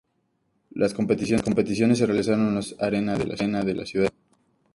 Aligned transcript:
Las 0.71 0.95
competiciones 0.95 1.99
se 1.99 2.07
realizaron 2.07 2.39
en 2.47 2.55
la 2.55 2.61
Emirates 2.87 3.35
Arena 3.39 3.61
de 3.63 3.75
la 3.75 3.85
ciudad 3.85 4.05
escocesa. 4.07 4.17